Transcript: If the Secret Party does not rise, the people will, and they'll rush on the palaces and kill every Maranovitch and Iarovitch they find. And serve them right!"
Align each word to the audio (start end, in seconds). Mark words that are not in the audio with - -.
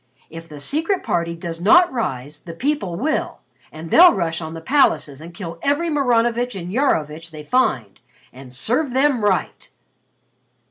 If 0.31 0.49
the 0.49 0.59
Secret 0.59 1.03
Party 1.03 1.35
does 1.35 1.61
not 1.61 1.93
rise, 1.93 2.39
the 2.39 2.55
people 2.55 2.95
will, 2.95 3.41
and 3.71 3.91
they'll 3.91 4.15
rush 4.15 4.41
on 4.41 4.55
the 4.55 4.59
palaces 4.59 5.21
and 5.21 5.31
kill 5.31 5.59
every 5.61 5.91
Maranovitch 5.91 6.55
and 6.59 6.73
Iarovitch 6.73 7.29
they 7.29 7.43
find. 7.43 7.99
And 8.33 8.51
serve 8.51 8.93
them 8.93 9.23
right!" 9.23 9.69